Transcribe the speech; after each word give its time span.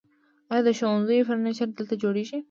آیا 0.51 0.63
د 0.65 0.69
ښوونځیو 0.77 1.27
فرنیچر 1.27 1.67
دلته 1.77 1.95
جوړیږي؟ 2.03 2.37